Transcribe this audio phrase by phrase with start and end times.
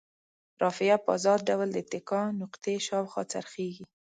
[0.61, 3.85] رافعه په ازاد ډول د اتکا نقطې شاوخوا څرخیږي.